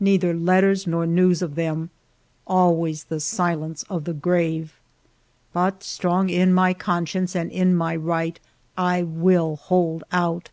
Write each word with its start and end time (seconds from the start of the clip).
Neither 0.00 0.34
letters 0.34 0.88
nor 0.88 1.06
news 1.06 1.40
of 1.40 1.54
them; 1.54 1.90
always 2.48 3.04
the 3.04 3.20
silence 3.20 3.84
of 3.88 4.02
the 4.06 4.12
grave. 4.12 4.74
But 5.52 5.84
strong 5.84 6.30
in 6.30 6.52
my 6.52 6.74
conscience 6.74 7.36
and 7.36 7.48
in 7.48 7.76
my 7.76 7.94
right, 7.94 8.40
I 8.76 9.04
will 9.04 9.54
hold 9.54 10.02
out. 10.10 10.50